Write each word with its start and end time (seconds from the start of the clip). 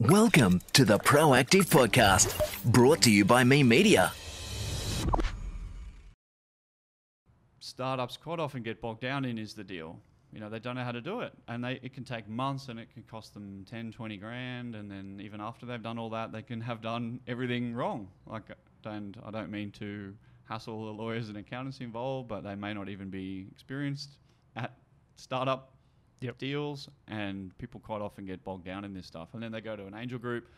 Welcome 0.00 0.62
to 0.74 0.84
the 0.84 0.96
Proactive 0.96 1.64
Podcast, 1.64 2.62
brought 2.64 3.02
to 3.02 3.10
you 3.10 3.24
by 3.24 3.42
Me 3.42 3.64
Media. 3.64 4.12
startups 7.58 8.16
quite 8.16 8.38
often 8.38 8.62
get 8.62 8.80
bogged 8.80 9.00
down 9.00 9.24
in 9.24 9.38
is 9.38 9.54
the 9.54 9.64
deal. 9.64 9.98
You 10.32 10.38
know, 10.38 10.48
they 10.48 10.60
don't 10.60 10.76
know 10.76 10.84
how 10.84 10.92
to 10.92 11.00
do 11.00 11.22
it. 11.22 11.32
And 11.48 11.64
they, 11.64 11.80
it 11.82 11.94
can 11.94 12.04
take 12.04 12.28
months 12.28 12.68
and 12.68 12.78
it 12.78 12.92
can 12.94 13.02
cost 13.10 13.34
them 13.34 13.66
10, 13.68 13.90
20 13.90 14.16
grand. 14.18 14.76
And 14.76 14.88
then 14.88 15.20
even 15.20 15.40
after 15.40 15.66
they've 15.66 15.82
done 15.82 15.98
all 15.98 16.10
that, 16.10 16.30
they 16.30 16.42
can 16.42 16.60
have 16.60 16.80
done 16.80 17.18
everything 17.26 17.74
wrong. 17.74 18.06
Like, 18.24 18.44
and 18.84 19.20
I 19.26 19.32
don't 19.32 19.50
mean 19.50 19.72
to 19.80 20.14
hassle 20.44 20.86
the 20.86 20.92
lawyers 20.92 21.28
and 21.28 21.38
accountants 21.38 21.80
involved, 21.80 22.28
but 22.28 22.44
they 22.44 22.54
may 22.54 22.72
not 22.72 22.88
even 22.88 23.10
be 23.10 23.48
experienced 23.50 24.10
at 24.54 24.76
startup 25.16 25.72
Yep. 26.20 26.38
deals. 26.38 26.88
And 27.08 27.56
people 27.58 27.80
quite 27.80 28.00
often 28.00 28.26
get 28.26 28.44
bogged 28.44 28.64
down 28.64 28.84
in 28.84 28.94
this 28.94 29.06
stuff. 29.06 29.28
And 29.34 29.42
then 29.42 29.52
they 29.52 29.60
go 29.60 29.76
to 29.76 29.86
an 29.86 29.94
angel 29.94 30.18
group. 30.18 30.48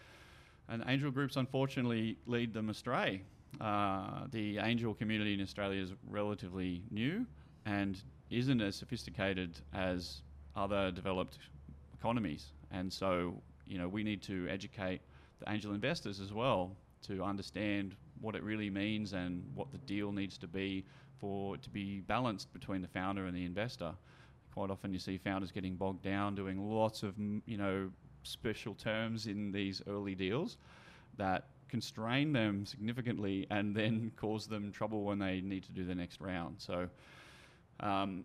And 0.69 0.85
angel 0.87 1.11
groups, 1.11 1.37
unfortunately, 1.37 2.17
lead 2.27 2.55
them 2.55 2.71
astray. 2.71 3.23
Uh, 3.61 4.27
the 4.31 4.59
angel 4.59 4.95
community 4.95 5.35
in 5.35 5.41
Australia 5.41 5.83
is 5.83 5.93
relatively 6.09 6.83
new 6.91 7.27
and 7.67 8.01
isn't 8.31 8.61
as 8.61 8.77
sophisticated 8.77 9.59
as 9.75 10.23
other 10.55 10.91
developed 10.91 11.39
economies. 11.93 12.53
And 12.71 12.93
so, 12.93 13.35
you 13.67 13.79
know, 13.79 13.89
we 13.89 14.05
need 14.05 14.23
to 14.23 14.47
educate 14.49 15.01
the 15.41 15.51
angel 15.51 15.75
investors 15.75 16.21
as 16.21 16.33
well 16.33 16.77
to 17.09 17.25
understand 17.25 17.97
what 18.21 18.35
it 18.35 18.43
really 18.43 18.71
means 18.71 19.13
and 19.13 19.45
what 19.55 19.73
the 19.73 19.79
deal 19.79 20.13
needs 20.13 20.39
to 20.39 20.47
be 20.47 20.85
for 21.19 21.55
it 21.55 21.63
to 21.63 21.71
be 21.71 22.01
balanced 22.01 22.53
between 22.53 22.83
the 22.83 22.89
founder 22.89 23.27
and 23.27 23.37
the 23.37 23.45
investor. 23.45 23.93
Quite 24.53 24.71
often, 24.71 24.93
you 24.93 24.99
see 24.99 25.19
founders 25.19 25.53
getting 25.53 25.77
bogged 25.77 26.03
down 26.03 26.35
doing 26.35 26.59
lots 26.59 27.03
of, 27.03 27.15
you 27.19 27.57
know, 27.57 27.91
special 28.23 28.75
terms 28.75 29.27
in 29.27 29.53
these 29.53 29.83
early 29.87 30.15
deals 30.15 30.57
that 31.17 31.45
constrain 31.69 32.33
them 32.33 32.67
significantly 32.67 33.47
and 33.51 33.75
then 33.75 34.11
cause 34.17 34.47
them 34.47 34.73
trouble 34.73 35.05
when 35.05 35.19
they 35.19 35.41
need 35.41 35.63
to 35.65 35.73
do 35.73 35.85
the 35.85 35.95
next 35.95 36.21
round. 36.21 36.57
So, 36.59 36.89
um, 37.81 38.25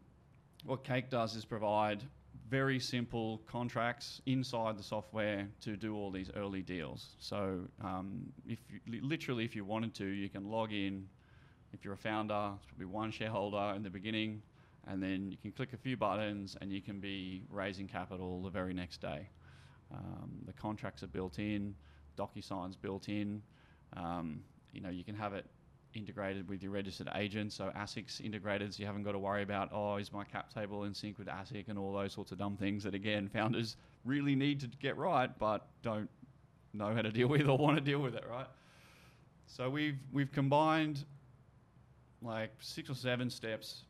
what 0.66 0.84
Cake 0.84 1.10
does 1.10 1.36
is 1.36 1.46
provide 1.46 2.04
very 2.50 2.80
simple 2.80 3.42
contracts 3.48 4.22
inside 4.26 4.78
the 4.78 4.84
software 4.84 5.48
to 5.62 5.78
do 5.78 5.96
all 5.96 6.12
these 6.12 6.32
early 6.36 6.62
deals. 6.62 7.16
So, 7.20 7.60
um, 7.82 8.34
if 8.48 8.60
you, 8.70 9.02
literally, 9.02 9.46
if 9.46 9.56
you 9.56 9.64
wanted 9.64 9.94
to, 9.96 10.06
you 10.06 10.30
can 10.30 10.50
log 10.50 10.74
in. 10.74 11.08
If 11.74 11.84
you're 11.84 11.94
a 11.94 11.98
founder, 11.98 12.52
it's 12.56 12.66
probably 12.66 12.86
one 12.86 13.12
shareholder 13.12 13.74
in 13.76 13.84
the 13.84 13.90
beginning, 13.90 14.42
and 14.88 15.02
then 15.02 15.30
you 15.30 15.38
can 15.38 15.52
click 15.52 15.74
a 15.74 15.78
few 15.78 15.98
buttons 15.98 16.56
and 16.62 16.72
you 16.72 16.82
can 16.82 17.00
be 17.00 17.44
raising 17.50 17.88
capital 17.88 18.42
the 18.42 18.50
very 18.50 18.74
next 18.74 19.02
day. 19.02 19.28
Um, 19.94 20.32
the 20.46 20.54
contracts 20.54 21.04
are 21.04 21.08
built 21.08 21.40
in, 21.40 21.76
DocuSign's 22.18 22.76
built 22.76 23.10
in. 23.10 23.42
Um, 23.96 24.42
you 24.74 24.82
know, 24.82 24.90
you 24.90 25.04
can 25.04 25.16
have 25.16 25.34
it 25.34 25.46
integrated 25.94 26.48
with 26.50 26.62
your 26.62 26.72
registered 26.72 27.10
agent, 27.16 27.54
so 27.54 27.72
ASIC's 27.76 28.20
integrated, 28.20 28.74
so 28.74 28.82
you 28.82 28.86
haven't 28.86 29.04
got 29.04 29.14
to 29.14 29.20
worry 29.20 29.44
about, 29.44 29.70
oh, 29.72 29.96
is 29.96 30.12
my 30.12 30.24
cap 30.24 30.54
table 30.54 30.84
in 30.84 30.94
sync 30.94 31.18
with 31.18 31.28
ASIC 31.28 31.70
and 31.70 31.80
all 31.80 31.94
those 31.94 32.12
sorts 32.12 32.32
of 32.32 32.38
dumb 32.38 32.58
things 32.58 32.84
that, 32.84 32.94
again, 32.94 33.30
founders 33.30 33.78
really 34.04 34.36
need 34.36 34.60
to 34.60 34.68
get 34.68 34.98
right, 34.98 35.30
but 35.40 35.68
don't 35.82 36.10
know 36.74 36.94
how 36.94 37.02
to 37.02 37.12
deal 37.12 37.28
with 37.28 37.48
or 37.48 37.58
want 37.58 37.78
to 37.78 37.82
deal 37.82 38.00
with 38.00 38.16
it, 38.16 38.26
right? 38.30 38.48
So 39.48 39.70
we've 39.70 39.98
we've 40.12 40.32
combined 40.32 41.06
like 42.22 42.52
six 42.60 42.90
or 42.90 42.96
seven 42.96 43.30
steps 43.30 43.84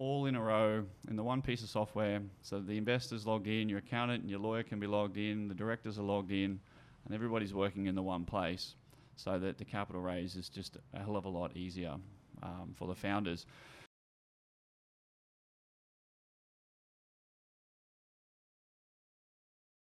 all 0.00 0.24
in 0.24 0.34
a 0.34 0.40
row 0.40 0.82
in 1.08 1.14
the 1.14 1.22
one 1.22 1.42
piece 1.42 1.62
of 1.62 1.68
software. 1.68 2.20
So 2.40 2.58
the 2.58 2.78
investors 2.78 3.26
log 3.26 3.46
in, 3.46 3.68
your 3.68 3.78
accountant 3.78 4.22
and 4.22 4.30
your 4.30 4.40
lawyer 4.40 4.62
can 4.62 4.80
be 4.80 4.86
logged 4.86 5.18
in, 5.18 5.46
the 5.46 5.54
directors 5.54 5.98
are 5.98 6.02
logged 6.02 6.32
in, 6.32 6.58
and 7.04 7.14
everybody's 7.14 7.52
working 7.52 7.86
in 7.86 7.94
the 7.94 8.02
one 8.02 8.24
place 8.24 8.74
so 9.14 9.38
that 9.38 9.58
the 9.58 9.64
capital 9.64 10.00
raise 10.00 10.36
is 10.36 10.48
just 10.48 10.78
a 10.94 10.98
hell 10.98 11.16
of 11.16 11.26
a 11.26 11.28
lot 11.28 11.54
easier 11.54 11.96
um, 12.42 12.74
for 12.74 12.88
the 12.88 12.94
founders. 12.94 13.44